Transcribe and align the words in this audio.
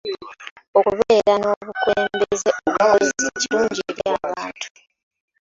Okubeera 0.77 1.33
n'obukulembeze 1.41 2.49
obukozi 2.57 3.27
kirungi 3.41 3.81
eri 3.91 4.03
abantu. 4.25 4.65